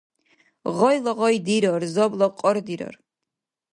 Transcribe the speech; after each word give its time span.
Гъайла— 0.77 1.13
гъай 1.19 1.35
дирар, 1.47 1.81
забла— 1.95 2.27
кьар 2.39 2.57
дирар. 2.67 2.95